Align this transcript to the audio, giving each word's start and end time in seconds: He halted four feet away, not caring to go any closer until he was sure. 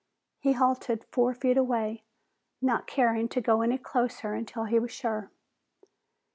He 0.39 0.53
halted 0.53 1.05
four 1.11 1.35
feet 1.35 1.57
away, 1.57 2.01
not 2.59 2.87
caring 2.87 3.29
to 3.29 3.39
go 3.39 3.61
any 3.61 3.77
closer 3.77 4.33
until 4.33 4.63
he 4.63 4.79
was 4.79 4.89
sure. 4.91 5.29